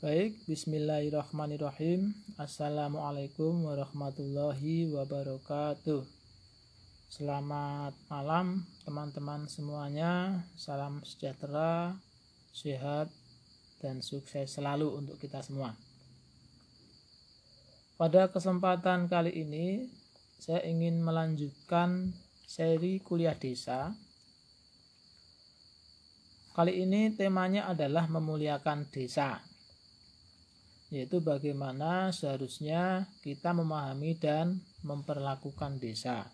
[0.00, 2.16] Baik, bismillahirrahmanirrahim.
[2.40, 6.08] Assalamualaikum warahmatullahi wabarakatuh.
[7.12, 10.40] Selamat malam teman-teman semuanya.
[10.56, 12.00] Salam sejahtera,
[12.48, 13.12] sehat,
[13.84, 15.76] dan sukses selalu untuk kita semua.
[18.00, 19.84] Pada kesempatan kali ini,
[20.40, 22.16] saya ingin melanjutkan
[22.48, 23.92] seri kuliah desa.
[26.56, 29.49] Kali ini temanya adalah memuliakan desa
[30.90, 36.26] yaitu bagaimana seharusnya kita memahami dan memperlakukan desa.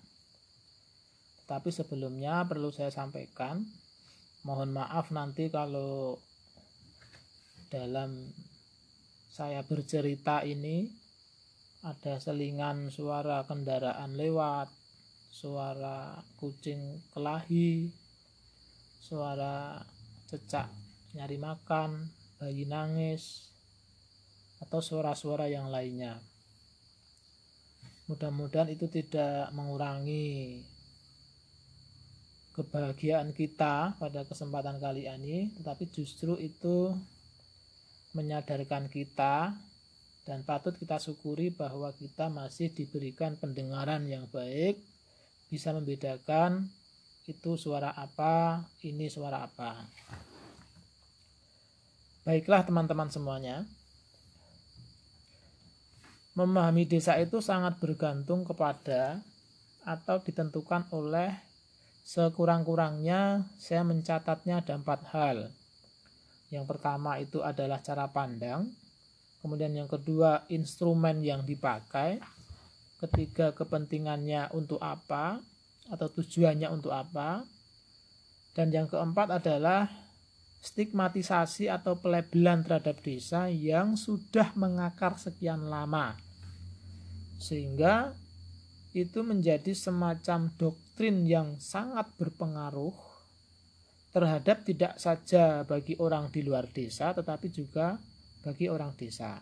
[1.44, 3.62] Tapi sebelumnya perlu saya sampaikan,
[4.42, 6.18] mohon maaf nanti kalau
[7.68, 8.32] dalam
[9.30, 10.88] saya bercerita ini
[11.84, 14.72] ada selingan suara kendaraan lewat,
[15.30, 17.92] suara kucing kelahi,
[18.98, 19.84] suara
[20.26, 20.66] cecak
[21.14, 22.10] nyari makan,
[22.40, 23.52] bayi nangis,
[24.60, 26.20] atau suara-suara yang lainnya.
[28.06, 30.62] Mudah-mudahan itu tidak mengurangi
[32.56, 36.96] kebahagiaan kita pada kesempatan kali ini, tetapi justru itu
[38.16, 39.52] menyadarkan kita
[40.24, 44.80] dan patut kita syukuri bahwa kita masih diberikan pendengaran yang baik,
[45.52, 46.64] bisa membedakan
[47.28, 49.84] itu suara apa, ini suara apa.
[52.24, 53.68] Baiklah teman-teman semuanya,
[56.36, 59.24] memahami desa itu sangat bergantung kepada
[59.88, 61.32] atau ditentukan oleh
[62.04, 65.48] sekurang-kurangnya saya mencatatnya ada empat hal.
[66.52, 68.68] Yang pertama itu adalah cara pandang,
[69.40, 72.20] kemudian yang kedua instrumen yang dipakai,
[73.00, 75.40] ketiga kepentingannya untuk apa
[75.88, 77.48] atau tujuannya untuk apa,
[78.52, 79.88] dan yang keempat adalah
[80.60, 86.25] stigmatisasi atau pelabelan terhadap desa yang sudah mengakar sekian lama
[87.36, 88.16] sehingga
[88.96, 92.96] itu menjadi semacam doktrin yang sangat berpengaruh
[94.16, 98.00] terhadap tidak saja bagi orang di luar desa tetapi juga
[98.40, 99.36] bagi orang desa.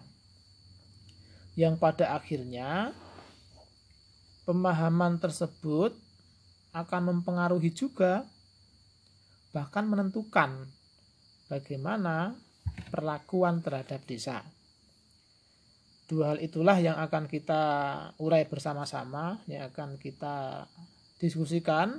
[1.55, 2.91] Yang pada akhirnya
[4.43, 5.95] pemahaman tersebut
[6.75, 8.27] akan mempengaruhi juga
[9.55, 10.67] bahkan menentukan
[11.47, 12.35] bagaimana
[12.91, 14.43] perlakuan terhadap desa.
[16.05, 17.63] Dua hal itulah yang akan kita
[18.21, 20.69] urai bersama-sama, yang akan kita
[21.17, 21.97] diskusikan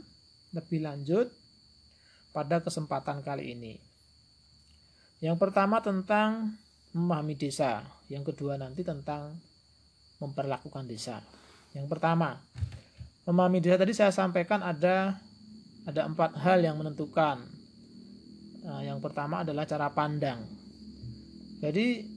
[0.54, 1.34] lebih lanjut
[2.30, 3.74] pada kesempatan kali ini.
[5.26, 6.54] Yang pertama tentang
[6.94, 9.34] memahami desa, yang kedua nanti tentang
[10.22, 11.26] memperlakukan desa.
[11.74, 12.38] Yang pertama,
[13.26, 15.18] memahami desa tadi saya sampaikan ada
[15.86, 17.42] ada empat hal yang menentukan.
[18.66, 20.46] Nah, yang pertama adalah cara pandang.
[21.62, 22.15] Jadi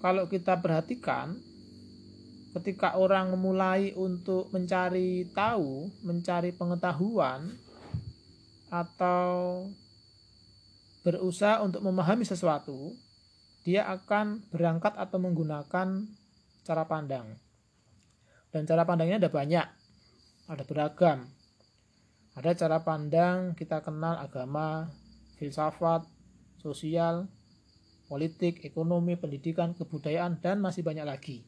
[0.00, 1.36] kalau kita perhatikan
[2.56, 7.46] ketika orang memulai untuk mencari tahu, mencari pengetahuan
[8.72, 9.64] atau
[11.06, 12.96] berusaha untuk memahami sesuatu,
[13.62, 15.88] dia akan berangkat atau menggunakan
[16.64, 17.36] cara pandang.
[18.50, 19.66] Dan cara pandangnya ada banyak,
[20.50, 21.28] ada beragam.
[22.34, 24.90] Ada cara pandang kita kenal agama,
[25.38, 26.06] filsafat,
[26.62, 27.30] sosial,
[28.10, 31.46] politik, ekonomi, pendidikan, kebudayaan, dan masih banyak lagi.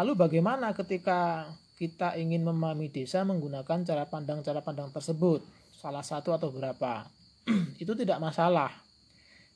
[0.00, 1.44] Lalu bagaimana ketika
[1.76, 5.44] kita ingin memahami desa menggunakan cara pandang-cara pandang tersebut?
[5.76, 7.04] Salah satu atau berapa?
[7.82, 8.72] itu tidak masalah.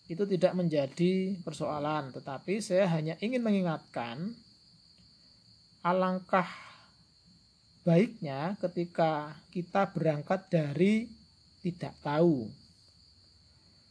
[0.05, 4.37] Itu tidak menjadi persoalan, tetapi saya hanya ingin mengingatkan
[5.81, 6.49] alangkah
[7.89, 11.09] baiknya ketika kita berangkat dari
[11.65, 12.53] tidak tahu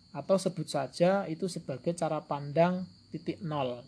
[0.09, 3.81] atau sebut saja itu sebagai cara pandang titik nol.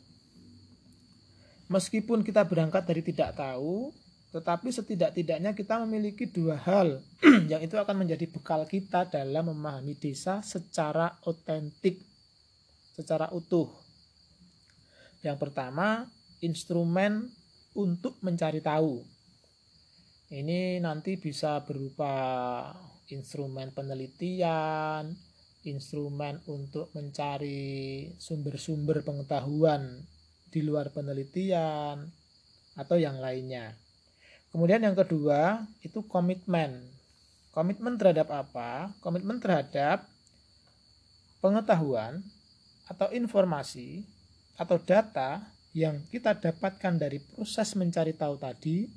[1.71, 3.95] Meskipun kita berangkat dari tidak tahu,
[4.31, 6.99] tetapi setidak-tidaknya kita memiliki dua hal
[7.51, 11.99] yang itu akan menjadi bekal kita dalam memahami desa secara otentik,
[12.95, 13.71] secara utuh.
[15.23, 16.07] Yang pertama,
[16.43, 17.29] instrumen
[17.75, 19.03] untuk mencari tahu.
[20.31, 22.15] Ini nanti bisa berupa
[23.11, 25.11] instrumen penelitian,
[25.63, 30.01] instrumen untuk mencari sumber-sumber pengetahuan
[30.49, 32.09] di luar penelitian
[32.75, 33.77] atau yang lainnya.
[34.51, 36.91] Kemudian yang kedua itu komitmen.
[37.55, 38.91] Komitmen terhadap apa?
[38.99, 40.07] Komitmen terhadap
[41.39, 42.23] pengetahuan
[42.87, 44.03] atau informasi
[44.59, 48.91] atau data yang kita dapatkan dari proses mencari tahu tadi,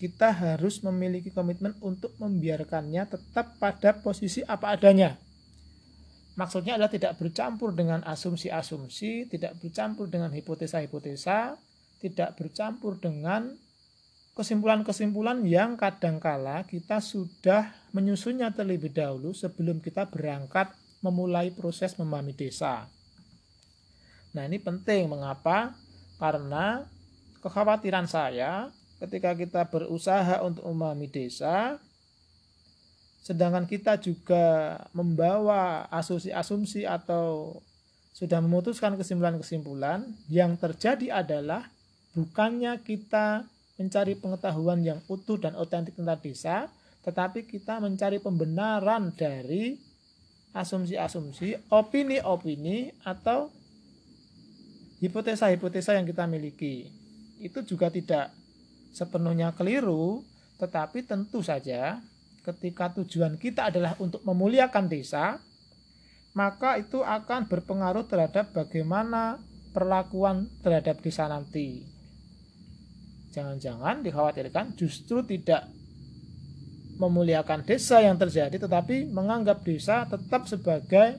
[0.00, 5.20] kita harus memiliki komitmen untuk membiarkannya tetap pada posisi apa adanya
[6.34, 11.58] maksudnya adalah tidak bercampur dengan asumsi-asumsi, tidak bercampur dengan hipotesa-hipotesa,
[12.02, 13.54] tidak bercampur dengan
[14.34, 20.74] kesimpulan-kesimpulan yang kadangkala kita sudah menyusunnya terlebih dahulu sebelum kita berangkat
[21.06, 22.90] memulai proses memahami desa.
[24.34, 25.78] Nah ini penting, mengapa?
[26.18, 26.82] Karena
[27.38, 31.78] kekhawatiran saya ketika kita berusaha untuk memahami desa,
[33.24, 37.56] sedangkan kita juga membawa asumsi-asumsi atau
[38.12, 41.66] sudah memutuskan kesimpulan-kesimpulan, yang terjadi adalah
[42.12, 43.48] bukannya kita
[43.80, 46.70] mencari pengetahuan yang utuh dan otentik tentang desa,
[47.02, 49.80] tetapi kita mencari pembenaran dari
[50.54, 53.50] asumsi-asumsi, opini-opini atau
[55.02, 56.86] hipotesa-hipotesa yang kita miliki.
[57.42, 58.30] Itu juga tidak
[58.94, 60.22] sepenuhnya keliru,
[60.62, 61.98] tetapi tentu saja
[62.44, 65.40] ketika tujuan kita adalah untuk memuliakan desa,
[66.36, 69.40] maka itu akan berpengaruh terhadap bagaimana
[69.72, 71.82] perlakuan terhadap desa nanti.
[73.32, 75.66] Jangan-jangan dikhawatirkan justru tidak
[76.94, 81.18] memuliakan desa yang terjadi tetapi menganggap desa tetap sebagai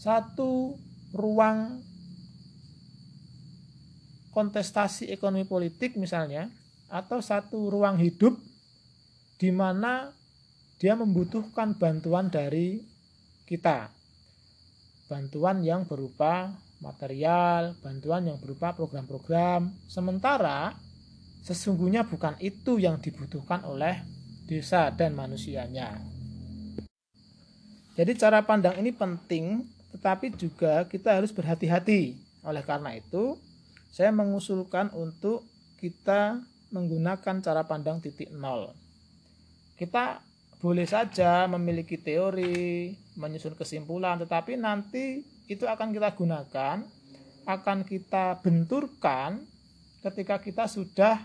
[0.00, 0.72] satu
[1.12, 1.84] ruang
[4.32, 6.48] kontestasi ekonomi politik misalnya
[6.88, 8.40] atau satu ruang hidup
[9.36, 10.08] di mana
[10.80, 12.80] dia membutuhkan bantuan dari
[13.44, 13.92] kita.
[15.06, 19.68] Bantuan yang berupa material, bantuan yang berupa program-program.
[19.84, 20.72] Sementara
[21.40, 24.04] Sesungguhnya bukan itu yang dibutuhkan oleh
[24.44, 25.96] desa dan manusianya.
[27.96, 29.64] Jadi cara pandang ini penting,
[29.96, 32.16] tetapi juga kita harus berhati-hati.
[32.44, 33.40] Oleh karena itu,
[33.92, 35.44] saya mengusulkan untuk
[35.80, 36.40] kita
[36.70, 38.72] menggunakan cara pandang titik nol.
[39.80, 40.20] Kita
[40.60, 46.84] boleh saja memiliki teori, menyusun kesimpulan, tetapi nanti itu akan kita gunakan,
[47.48, 49.40] akan kita benturkan
[50.04, 51.24] ketika kita sudah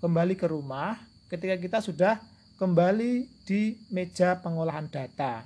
[0.00, 0.96] kembali ke rumah,
[1.28, 2.16] ketika kita sudah
[2.56, 5.44] kembali di meja pengolahan data.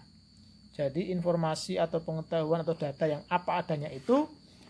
[0.75, 4.27] Jadi informasi atau pengetahuan atau data yang apa adanya itu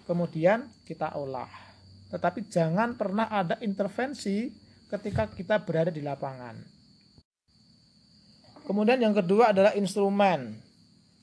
[0.09, 1.49] kemudian kita olah.
[2.13, 4.53] Tetapi jangan pernah ada intervensi
[4.89, 6.74] ketika kita berada di lapangan.
[8.65, 10.57] Kemudian yang kedua adalah instrumen,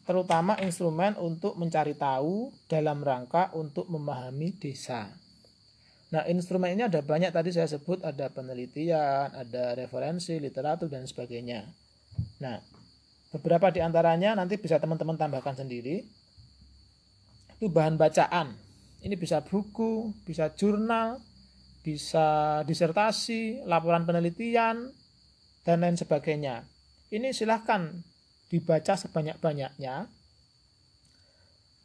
[0.06, 5.10] terutama instrumen untuk mencari tahu dalam rangka untuk memahami desa.
[6.12, 11.66] Nah, instrumen ini ada banyak tadi saya sebut ada penelitian, ada referensi, literatur dan sebagainya.
[12.44, 12.60] Nah,
[13.32, 16.04] beberapa di antaranya nanti bisa teman-teman tambahkan sendiri.
[17.58, 18.54] Itu bahan bacaan.
[19.02, 21.18] Ini bisa buku, bisa jurnal,
[21.82, 24.94] bisa disertasi, laporan penelitian
[25.66, 26.71] dan lain sebagainya.
[27.12, 27.92] Ini silahkan
[28.48, 30.08] dibaca sebanyak-banyaknya.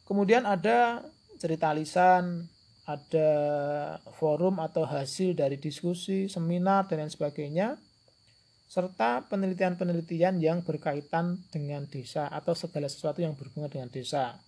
[0.07, 1.03] Kemudian ada
[1.35, 2.47] cerita lisan,
[2.87, 3.31] ada
[4.15, 7.75] forum atau hasil dari diskusi, seminar, dan lain sebagainya,
[8.71, 14.39] serta penelitian-penelitian yang berkaitan dengan desa atau segala sesuatu yang berhubungan dengan desa,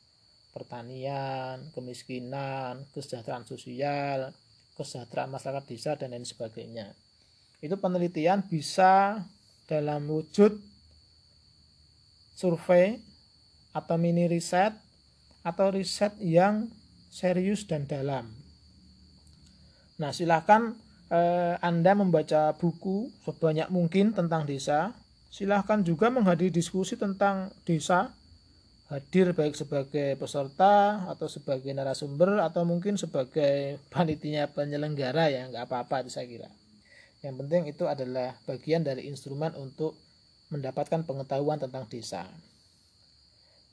[0.56, 4.32] pertanian, kemiskinan, kesejahteraan sosial,
[4.80, 6.96] kesejahteraan masyarakat desa, dan lain sebagainya.
[7.60, 9.20] Itu penelitian bisa
[9.68, 10.69] dalam wujud
[12.40, 13.04] survei
[13.76, 14.72] atau mini riset
[15.44, 16.72] atau riset yang
[17.12, 18.32] serius dan dalam.
[20.00, 20.72] Nah, silahkan
[21.12, 24.96] eh, Anda membaca buku sebanyak mungkin tentang desa.
[25.28, 28.16] Silahkan juga menghadiri diskusi tentang desa.
[28.90, 36.10] Hadir baik sebagai peserta atau sebagai narasumber atau mungkin sebagai panitia penyelenggara ya nggak apa-apa
[36.10, 36.50] saya kira.
[37.22, 39.94] Yang penting itu adalah bagian dari instrumen untuk
[40.50, 42.26] mendapatkan pengetahuan tentang desa.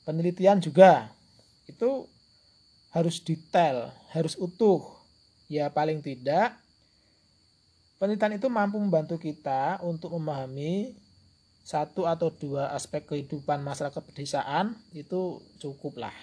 [0.05, 1.11] Penelitian juga
[1.67, 2.07] itu
[2.95, 4.97] harus detail, harus utuh.
[5.51, 6.55] Ya paling tidak
[7.97, 10.95] penelitian itu mampu membantu kita untuk memahami
[11.67, 16.15] satu atau dua aspek kehidupan masyarakat pedesaan itu cukuplah.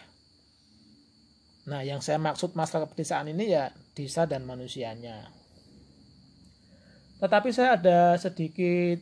[1.67, 5.31] Nah, yang saya maksud masyarakat pedesaan ini ya desa dan manusianya.
[7.19, 8.99] Tetapi saya ada sedikit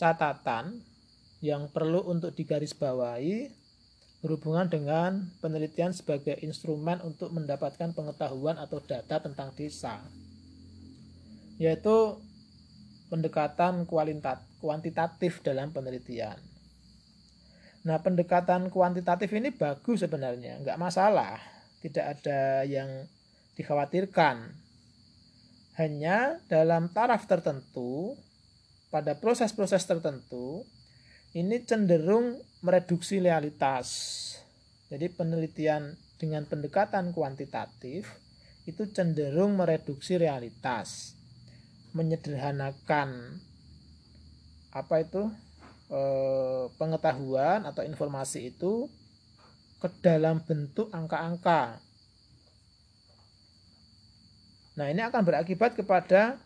[0.00, 0.80] catatan
[1.44, 3.52] yang perlu untuk digarisbawahi
[4.24, 10.00] berhubungan dengan penelitian sebagai instrumen untuk mendapatkan pengetahuan atau data tentang desa
[11.60, 12.16] yaitu
[13.12, 13.84] pendekatan
[14.64, 16.40] kuantitatif dalam penelitian.
[17.84, 21.36] Nah, pendekatan kuantitatif ini bagus sebenarnya, nggak masalah,
[21.84, 23.04] tidak ada yang
[23.60, 24.56] dikhawatirkan.
[25.76, 28.16] Hanya dalam taraf tertentu,
[28.90, 30.66] pada proses-proses tertentu,
[31.30, 33.88] ini cenderung mereduksi realitas.
[34.90, 38.10] Jadi penelitian dengan pendekatan kuantitatif
[38.66, 41.14] itu cenderung mereduksi realitas,
[41.94, 43.40] menyederhanakan
[44.74, 45.30] apa itu
[45.90, 48.90] eh, pengetahuan atau informasi itu
[49.80, 51.80] ke dalam bentuk angka-angka.
[54.76, 56.38] Nah, ini akan berakibat kepada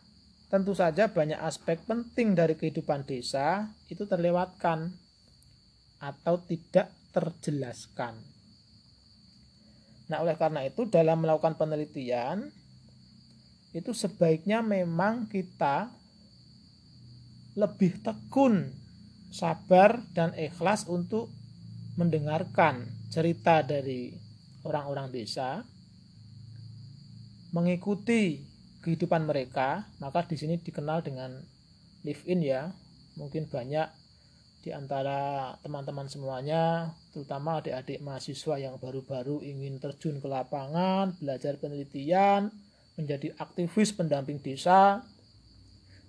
[0.52, 4.92] tentu saja banyak aspek penting dari kehidupan desa itu terlewatkan
[5.98, 8.18] atau tidak terjelaskan.
[10.12, 12.52] Nah, oleh karena itu dalam melakukan penelitian
[13.72, 15.90] itu sebaiknya memang kita
[17.56, 18.70] lebih tekun,
[19.32, 21.30] sabar dan ikhlas untuk
[21.94, 24.14] mendengarkan cerita dari
[24.66, 25.62] orang-orang desa,
[27.54, 28.53] mengikuti
[28.84, 31.40] kehidupan mereka, maka di sini dikenal dengan
[32.04, 32.68] live in ya.
[33.16, 33.88] Mungkin banyak
[34.60, 42.48] di antara teman-teman semuanya, terutama adik-adik mahasiswa yang baru-baru ingin terjun ke lapangan, belajar penelitian,
[42.96, 45.04] menjadi aktivis pendamping desa,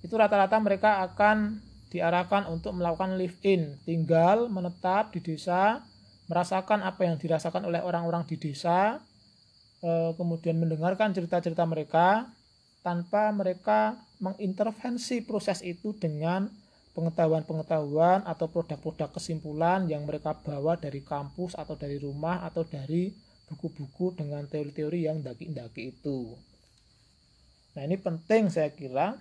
[0.05, 1.59] itu rata-rata mereka akan
[1.91, 5.83] diarahkan untuk melakukan live in, tinggal menetap di desa,
[6.31, 9.01] merasakan apa yang dirasakan oleh orang-orang di desa,
[9.83, 12.29] eh, kemudian mendengarkan cerita-cerita mereka
[12.85, 16.45] tanpa mereka mengintervensi proses itu dengan
[16.93, 23.09] pengetahuan-pengetahuan atau produk-produk kesimpulan yang mereka bawa dari kampus atau dari rumah atau dari
[23.49, 26.37] buku-buku dengan teori-teori yang daki-daki itu.
[27.75, 29.17] Nah ini penting saya kira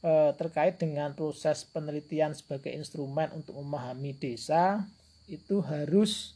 [0.00, 4.86] eh, terkait dengan proses penelitian sebagai instrumen untuk memahami desa
[5.28, 6.32] itu harus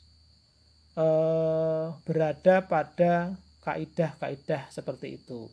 [0.98, 3.32] eh, berada pada
[3.64, 5.48] kaidah-kaidah seperti itu.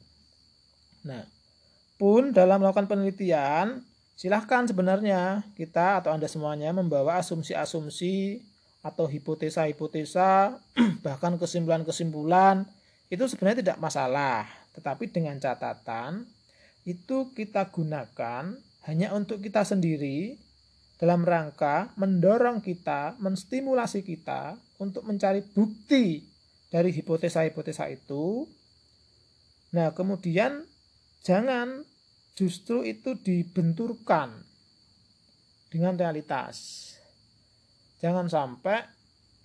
[1.07, 1.25] Nah,
[1.97, 3.81] pun dalam melakukan penelitian
[4.21, 8.45] Silahkan sebenarnya kita atau Anda semuanya membawa asumsi-asumsi
[8.85, 10.61] atau hipotesa-hipotesa,
[11.05, 12.69] bahkan kesimpulan-kesimpulan,
[13.09, 14.45] itu sebenarnya tidak masalah.
[14.77, 16.29] Tetapi dengan catatan,
[16.85, 18.53] itu kita gunakan
[18.85, 20.37] hanya untuk kita sendiri
[21.01, 26.29] dalam rangka mendorong kita, menstimulasi kita untuk mencari bukti
[26.69, 28.45] dari hipotesa-hipotesa itu.
[29.73, 30.61] Nah, kemudian
[31.21, 31.85] jangan
[32.35, 34.33] justru itu dibenturkan
[35.71, 36.89] dengan realitas.
[38.01, 38.81] Jangan sampai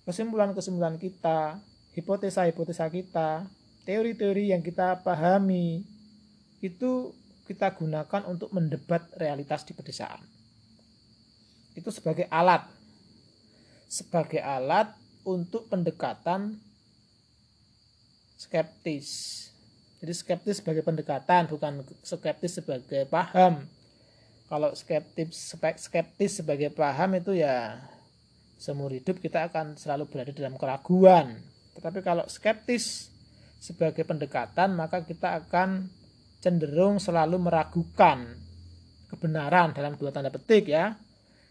[0.03, 1.61] kesimpulan-kesimpulan kita,
[1.93, 3.45] hipotesa-hipotesa kita,
[3.87, 5.85] teori-teori yang kita pahami
[6.59, 7.13] itu
[7.47, 10.19] kita gunakan untuk mendebat realitas di pedesaan.
[11.77, 12.67] Itu sebagai alat.
[13.87, 14.91] Sebagai alat
[15.23, 16.59] untuk pendekatan
[18.35, 19.47] skeptis
[19.97, 23.65] jadi skeptis sebagai pendekatan, bukan skeptis sebagai paham.
[24.47, 27.81] Kalau skeptis skeptis sebagai paham itu ya
[28.61, 31.41] seumur hidup kita akan selalu berada dalam keraguan.
[31.75, 33.09] Tetapi kalau skeptis
[33.57, 35.89] sebagai pendekatan maka kita akan
[36.39, 38.37] cenderung selalu meragukan
[39.09, 40.93] kebenaran dalam dua tanda petik ya.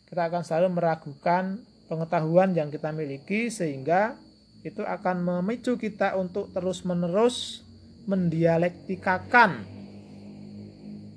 [0.07, 1.59] Kita akan selalu meragukan
[1.91, 4.15] pengetahuan yang kita miliki sehingga
[4.63, 7.66] itu akan memicu kita untuk terus-menerus
[8.07, 9.67] mendialektikakan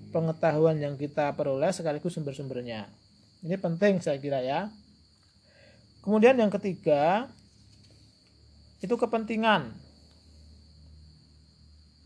[0.10, 2.90] pengetahuan yang kita peroleh sekaligus sumber-sumbernya.
[3.46, 4.74] Ini penting saya kira ya.
[6.02, 7.30] Kemudian yang ketiga
[8.82, 9.76] itu kepentingan.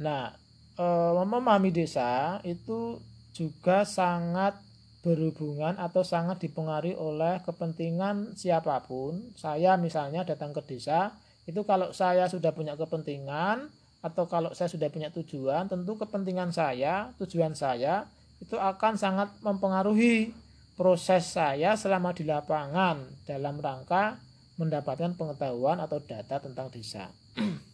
[0.02, 0.36] Nah,
[0.75, 0.86] e,
[1.24, 3.00] memahami desa itu
[3.34, 4.58] juga sangat
[5.04, 9.32] berhubungan atau sangat dipengaruhi oleh kepentingan siapa pun.
[9.36, 11.13] Saya misalnya datang ke desa,
[11.44, 13.68] itu kalau saya sudah punya kepentingan,
[14.03, 18.03] atau kalau saya sudah punya tujuan, tentu kepentingan saya, tujuan saya
[18.43, 20.36] itu akan sangat mempengaruhi
[20.75, 24.19] proses saya selama di lapangan dalam rangka
[24.60, 27.07] mendapatkan pengetahuan atau data tentang desa.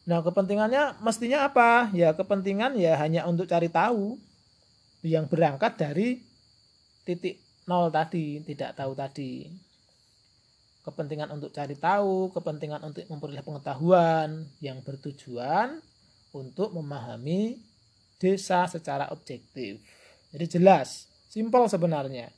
[0.00, 1.86] Nah, kepentingannya mestinya apa?
[1.94, 4.18] Ya, kepentingan ya hanya untuk cari tahu
[5.06, 6.18] yang berangkat dari
[7.06, 7.38] titik
[7.70, 9.46] nol tadi, tidak tahu tadi
[10.80, 15.80] kepentingan untuk cari tahu, kepentingan untuk memperoleh pengetahuan yang bertujuan
[16.32, 17.60] untuk memahami
[18.16, 19.80] desa secara objektif.
[20.30, 22.32] Jadi jelas, simpel sebenarnya.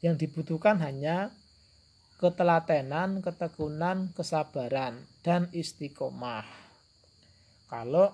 [0.00, 1.34] Yang dibutuhkan hanya
[2.20, 6.44] ketelatenan, ketekunan, kesabaran, dan istiqomah.
[7.68, 8.12] Kalau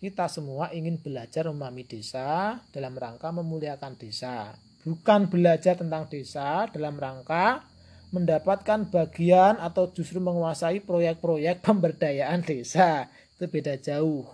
[0.00, 6.96] kita semua ingin belajar memahami desa dalam rangka memuliakan desa, bukan belajar tentang desa dalam
[6.96, 7.69] rangka
[8.10, 13.06] mendapatkan bagian atau justru menguasai proyek-proyek pemberdayaan desa.
[13.38, 14.26] Itu beda jauh.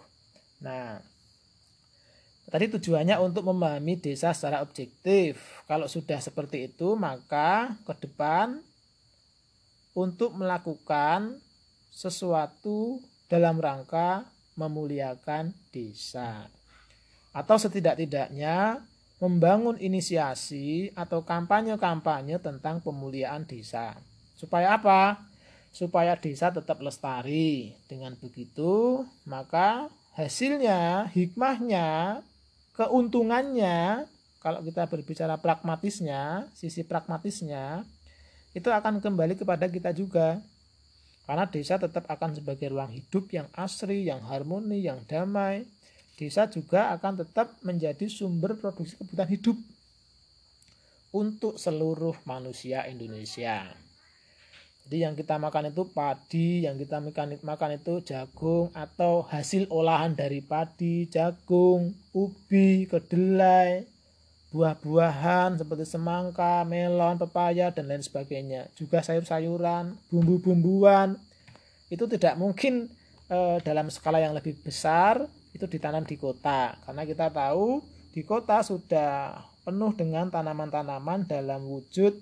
[0.64, 0.99] Nah,
[2.49, 5.61] tadi tujuannya untuk memahami desa secara objektif.
[5.68, 8.64] Kalau sudah seperti itu, maka ke depan
[9.92, 11.40] untuk melakukan
[11.92, 14.25] sesuatu dalam rangka
[14.56, 16.49] memuliakan desa.
[17.37, 18.80] Atau setidak-tidaknya
[19.16, 23.96] membangun inisiasi atau kampanye-kampanye tentang pemuliaan desa.
[24.37, 25.25] Supaya apa?
[25.73, 27.73] Supaya desa tetap lestari.
[27.88, 32.20] Dengan begitu, maka hasilnya, hikmahnya,
[32.76, 34.04] keuntungannya,
[34.44, 37.88] kalau kita berbicara pragmatisnya, sisi pragmatisnya,
[38.52, 40.40] itu akan kembali kepada kita juga.
[41.26, 45.66] Karena desa tetap akan sebagai ruang hidup yang asri, yang harmoni, yang damai.
[46.16, 49.56] Desa juga akan tetap menjadi sumber produksi kebutuhan hidup
[51.12, 53.68] untuk seluruh manusia Indonesia.
[54.87, 57.02] Jadi yang kita makan itu padi, yang kita
[57.42, 63.82] makan, itu jagung atau hasil olahan dari padi, jagung, ubi, kedelai,
[64.54, 68.70] buah-buahan seperti semangka, melon, pepaya dan lain sebagainya.
[68.78, 71.18] Juga sayur-sayuran, bumbu-bumbuan
[71.90, 72.87] itu tidak mungkin
[73.26, 75.26] e, dalam skala yang lebih besar
[75.57, 77.81] itu ditanam di kota karena kita tahu
[78.13, 82.17] di kota sudah penuh dengan tanaman-tanaman dalam wujud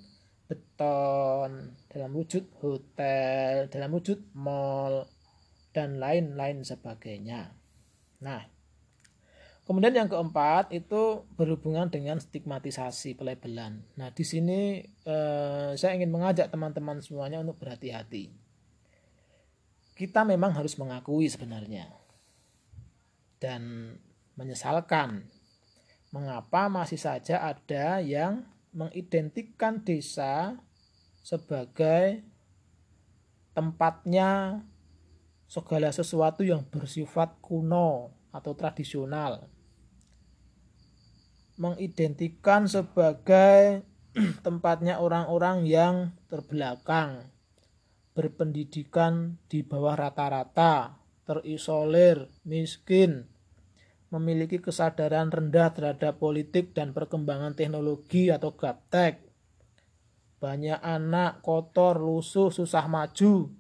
[0.49, 5.07] beton, dalam wujud hotel, dalam wujud mall,
[5.71, 7.55] dan lain-lain sebagainya.
[8.23, 8.43] Nah,
[9.67, 13.87] kemudian yang keempat itu berhubungan dengan stigmatisasi pelabelan.
[13.95, 18.35] Nah, di sini eh, saya ingin mengajak teman-teman semuanya untuk berhati-hati.
[19.95, 22.04] Kita memang harus mengakui sebenarnya
[23.45, 23.93] dan
[24.41, 25.29] menyesalkan
[26.17, 30.57] mengapa masih saja ada yang mengidentikan desa
[31.21, 32.25] sebagai
[33.53, 34.63] tempatnya
[35.45, 39.51] segala sesuatu yang bersifat kuno atau tradisional.
[41.61, 43.85] Mengidentikan sebagai
[44.47, 45.95] tempatnya orang-orang yang
[46.31, 47.31] terbelakang,
[48.15, 53.34] berpendidikan di bawah rata-rata, terisolir, miskin,
[54.15, 59.19] memiliki kesadaran rendah terhadap politik dan perkembangan teknologi atau gaptek.
[60.39, 63.51] Banyak anak kotor, lusuh, susah maju.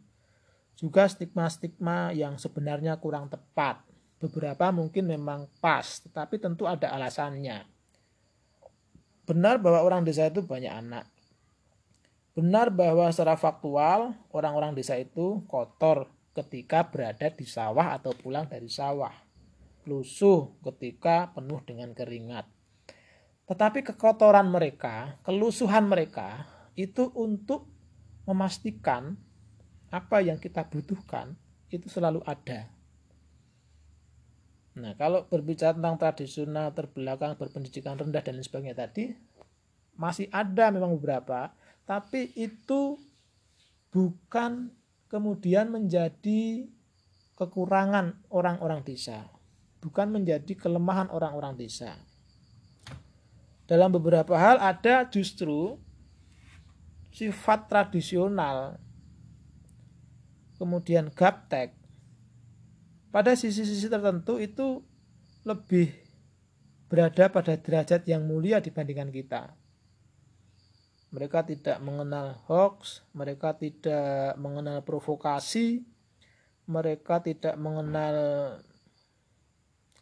[0.78, 3.82] Juga stigma-stigma yang sebenarnya kurang tepat.
[4.22, 7.66] Beberapa mungkin memang pas, tetapi tentu ada alasannya.
[9.26, 11.10] Benar bahwa orang desa itu banyak anak.
[12.36, 18.66] Benar bahwa secara faktual orang-orang desa itu kotor ketika berada di sawah atau pulang dari
[18.66, 19.23] sawah
[19.84, 22.48] lusuh ketika penuh dengan keringat.
[23.44, 27.68] Tetapi kekotoran mereka, kelusuhan mereka itu untuk
[28.24, 29.20] memastikan
[29.92, 31.36] apa yang kita butuhkan
[31.68, 32.72] itu selalu ada.
[34.74, 39.14] Nah, kalau berbicara tentang tradisional, terbelakang, berpendidikan rendah dan sebagainya tadi,
[39.94, 41.54] masih ada memang beberapa,
[41.86, 42.98] tapi itu
[43.94, 44.74] bukan
[45.06, 46.66] kemudian menjadi
[47.38, 49.33] kekurangan orang-orang desa
[49.84, 51.92] bukan menjadi kelemahan orang-orang desa.
[53.68, 55.76] Dalam beberapa hal ada justru
[57.12, 58.80] sifat tradisional,
[60.56, 61.76] kemudian gaptek,
[63.12, 64.80] pada sisi-sisi tertentu itu
[65.44, 65.92] lebih
[66.88, 69.52] berada pada derajat yang mulia dibandingkan kita.
[71.14, 75.86] Mereka tidak mengenal hoax, mereka tidak mengenal provokasi,
[76.66, 78.16] mereka tidak mengenal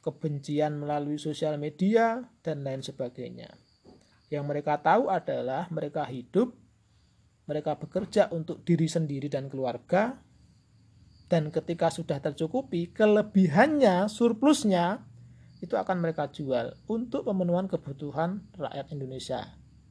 [0.03, 3.49] kebencian melalui sosial media, dan lain sebagainya.
[4.29, 6.53] Yang mereka tahu adalah mereka hidup,
[7.47, 10.19] mereka bekerja untuk diri sendiri dan keluarga,
[11.31, 15.01] dan ketika sudah tercukupi, kelebihannya, surplusnya,
[15.63, 19.41] itu akan mereka jual untuk pemenuhan kebutuhan rakyat Indonesia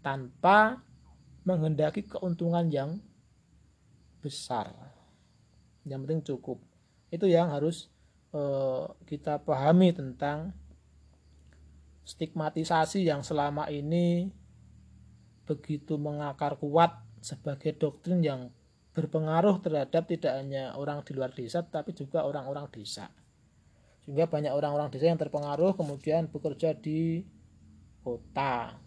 [0.03, 0.83] tanpa
[1.47, 2.99] menghendaki keuntungan yang
[4.19, 4.69] besar.
[5.87, 6.57] Yang penting cukup.
[7.09, 7.90] Itu yang harus
[8.31, 10.55] Eh, kita pahami tentang
[12.07, 14.31] stigmatisasi yang selama ini
[15.43, 18.47] begitu mengakar kuat sebagai doktrin yang
[18.95, 23.11] berpengaruh terhadap tidak hanya orang di luar desa tapi juga orang-orang desa.
[24.07, 27.27] Sehingga banyak orang-orang desa yang terpengaruh kemudian bekerja di
[27.99, 28.79] kota.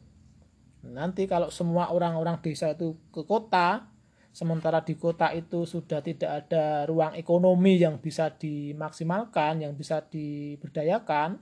[0.88, 3.92] Nanti kalau semua orang-orang desa itu ke kota
[4.34, 11.38] sementara di kota itu sudah tidak ada ruang ekonomi yang bisa dimaksimalkan, yang bisa diberdayakan,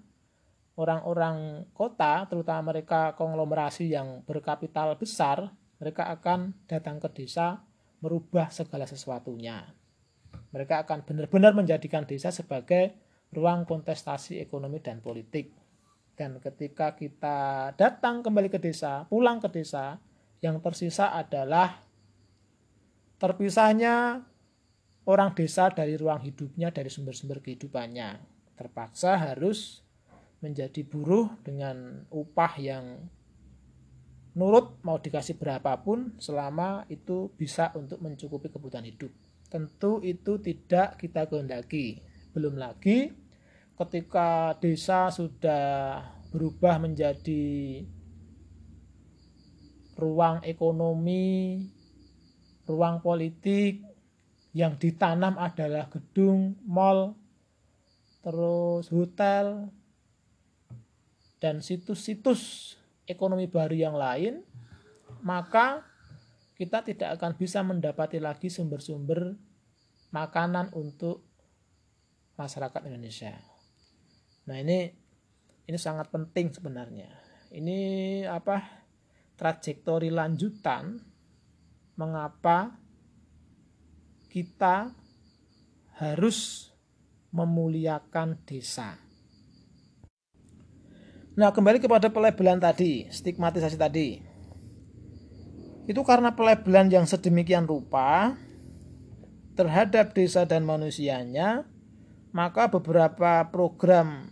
[0.77, 5.49] orang-orang kota, terutama mereka konglomerasi yang berkapital besar,
[5.81, 7.65] mereka akan datang ke desa
[8.05, 9.73] merubah segala sesuatunya.
[10.53, 12.93] Mereka akan benar-benar menjadikan desa sebagai
[13.33, 15.49] ruang kontestasi ekonomi dan politik.
[16.13, 19.97] Dan ketika kita datang kembali ke desa, pulang ke desa,
[20.45, 21.89] yang tersisa adalah
[23.23, 24.27] terpisahnya
[25.07, 28.19] orang desa dari ruang hidupnya, dari sumber-sumber kehidupannya.
[28.59, 29.87] Terpaksa harus
[30.43, 32.99] menjadi buruh dengan upah yang
[34.35, 39.15] nurut mau dikasih berapapun selama itu bisa untuk mencukupi kebutuhan hidup.
[39.47, 42.03] Tentu itu tidak kita kehendaki.
[42.35, 43.15] Belum lagi
[43.79, 46.03] ketika desa sudah
[46.35, 47.85] berubah menjadi
[49.95, 51.61] ruang ekonomi,
[52.67, 53.83] ruang politik
[54.53, 57.17] yang ditanam adalah gedung, mall,
[58.21, 59.73] terus hotel,
[61.43, 62.75] dan situs-situs
[63.09, 64.45] ekonomi baru yang lain,
[65.25, 65.83] maka
[66.55, 69.35] kita tidak akan bisa mendapati lagi sumber-sumber
[70.15, 71.25] makanan untuk
[72.39, 73.35] masyarakat Indonesia.
[74.47, 74.93] Nah, ini
[75.67, 77.11] ini sangat penting sebenarnya.
[77.51, 77.79] Ini
[78.29, 78.83] apa?
[79.33, 81.03] trajektori lanjutan
[82.03, 82.75] mengapa
[84.27, 84.91] kita
[86.03, 86.71] harus
[87.31, 88.99] memuliakan desa.
[91.39, 94.21] Nah, kembali kepada pelabelan tadi, stigmatisasi tadi.
[95.87, 98.35] Itu karena pelabelan yang sedemikian rupa
[99.55, 101.65] terhadap desa dan manusianya,
[102.35, 104.29] maka beberapa program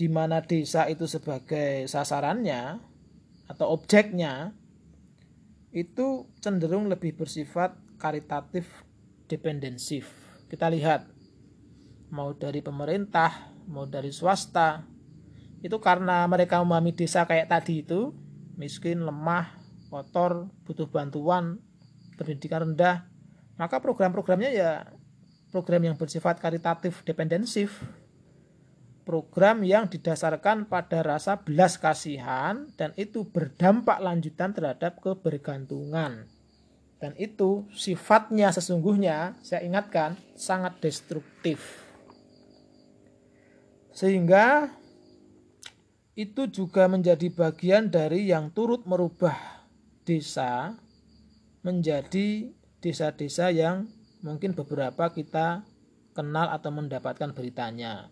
[0.00, 2.89] di mana desa itu sebagai sasarannya
[3.50, 4.54] atau objeknya
[5.74, 8.70] itu cenderung lebih bersifat karitatif
[9.26, 10.06] dependensif.
[10.46, 11.10] Kita lihat
[12.10, 14.82] mau dari pemerintah mau dari swasta
[15.62, 18.10] itu karena mereka memahami desa kayak tadi itu
[18.58, 19.54] miskin lemah
[19.88, 21.62] kotor butuh bantuan
[22.18, 23.06] pendidikan rendah
[23.54, 24.90] maka program-programnya ya
[25.54, 27.78] program yang bersifat karitatif dependensif
[29.02, 36.28] program yang didasarkan pada rasa belas kasihan dan itu berdampak lanjutan terhadap kebergantungan
[37.00, 41.84] dan itu sifatnya sesungguhnya saya ingatkan sangat destruktif
[43.90, 44.70] sehingga
[46.14, 49.64] itu juga menjadi bagian dari yang turut merubah
[50.04, 50.76] desa
[51.60, 52.48] menjadi
[52.80, 53.88] desa-desa yang
[54.24, 55.64] mungkin beberapa kita
[56.16, 58.08] kenal atau mendapatkan beritanya.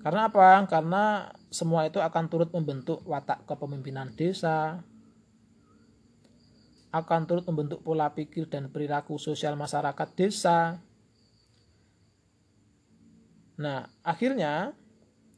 [0.00, 0.64] Karena apa?
[0.64, 4.80] Karena semua itu akan turut membentuk watak kepemimpinan desa,
[6.90, 10.80] akan turut membentuk pola pikir dan perilaku sosial masyarakat desa,
[13.60, 14.72] Nah, akhirnya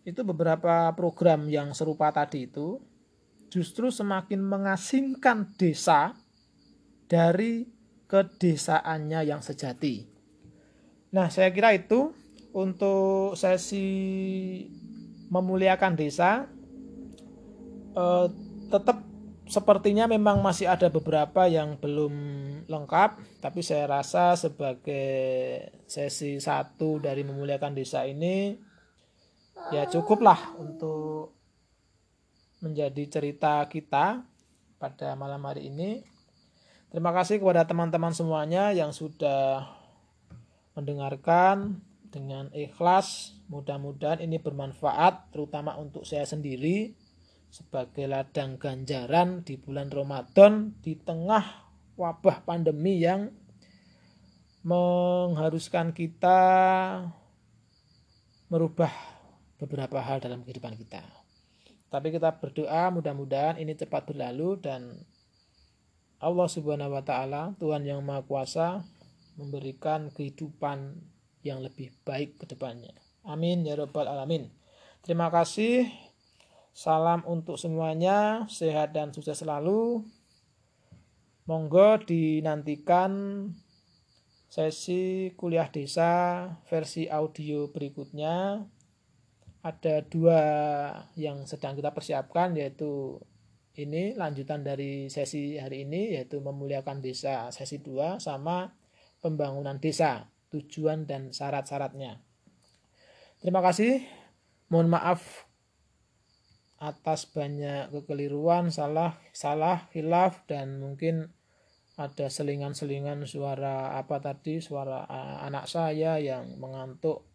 [0.07, 2.79] itu beberapa program yang serupa tadi itu
[3.51, 6.14] justru semakin mengasingkan desa
[7.11, 7.66] dari
[8.07, 10.07] kedesaannya yang sejati.
[11.11, 12.14] Nah, saya kira itu
[12.53, 13.88] untuk sesi
[15.33, 16.45] memuliakan desa
[17.97, 18.27] eh,
[18.69, 19.12] tetap
[19.53, 22.15] sepertinya memang masih ada beberapa yang belum
[22.65, 28.57] lengkap, tapi saya rasa sebagai sesi satu dari memuliakan desa ini
[29.69, 31.37] ya cukuplah untuk
[32.65, 34.25] menjadi cerita kita
[34.81, 36.01] pada malam hari ini.
[36.88, 39.69] Terima kasih kepada teman-teman semuanya yang sudah
[40.73, 41.81] mendengarkan
[42.12, 43.33] dengan ikhlas.
[43.48, 46.92] Mudah-mudahan ini bermanfaat terutama untuk saya sendiri
[47.48, 53.33] sebagai ladang ganjaran di bulan Ramadan di tengah wabah pandemi yang
[54.62, 56.38] mengharuskan kita
[58.53, 58.92] merubah
[59.57, 61.03] beberapa hal dalam kehidupan kita.
[61.92, 64.96] Tapi kita berdoa mudah-mudahan ini cepat berlalu dan
[66.22, 68.87] Allah Subhanahu wa taala, Tuhan yang Maha Kuasa
[69.37, 70.94] memberikan kehidupan
[71.43, 72.95] yang lebih baik ke depannya.
[73.27, 74.51] Amin ya rabbal alamin.
[75.03, 75.91] Terima kasih
[76.73, 80.09] Salam untuk semuanya, sehat dan sukses selalu.
[81.45, 83.13] Monggo dinantikan
[84.49, 88.65] sesi kuliah desa versi audio berikutnya.
[89.61, 90.41] Ada dua
[91.13, 93.21] yang sedang kita persiapkan yaitu
[93.77, 98.75] ini lanjutan dari sesi hari ini yaitu memuliakan desa sesi 2 sama
[99.23, 102.21] pembangunan desa tujuan dan syarat-syaratnya.
[103.41, 104.05] Terima kasih.
[104.69, 105.49] Mohon maaf
[106.83, 111.31] atas banyak kekeliruan, salah, salah, hilaf dan mungkin
[111.95, 115.05] ada selingan-selingan suara apa tadi, suara
[115.45, 117.29] anak saya yang mengantuk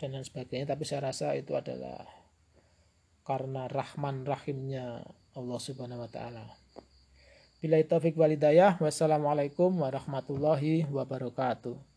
[0.00, 0.74] dan lain sebagainya.
[0.74, 2.02] Tapi saya rasa itu adalah
[3.22, 5.04] karena rahman rahimnya
[5.36, 6.50] Allah Subhanahu wa taala.
[7.60, 11.89] Bila taufik walidayah, wassalamualaikum warahmatullahi wabarakatuh.